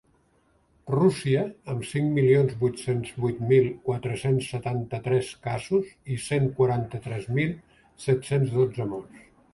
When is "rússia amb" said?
0.93-1.83